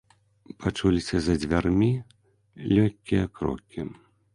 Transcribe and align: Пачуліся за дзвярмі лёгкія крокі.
Пачуліся 0.63 1.15
за 1.27 1.35
дзвярмі 1.45 1.91
лёгкія 2.77 3.23
крокі. 3.41 3.91